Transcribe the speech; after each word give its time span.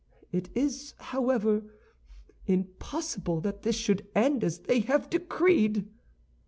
It 0.31 0.49
is, 0.55 0.95
however, 0.97 1.61
impossible 2.47 3.39
that 3.41 3.61
this 3.61 3.75
should 3.75 4.07
end 4.15 4.43
as 4.43 4.57
they 4.61 4.79
have 4.79 5.11
decreed!" 5.11 5.91